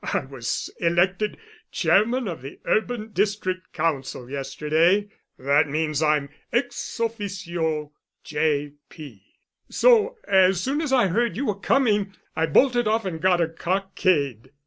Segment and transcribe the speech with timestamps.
[0.13, 1.37] "I was elected
[1.71, 7.91] chairman of the Urban District Council yesterday; that means I'm ex officio
[8.23, 9.21] J.P.
[9.69, 13.47] So, as soon as I heard you were coming, I bolted off and got a
[13.47, 14.49] cockade."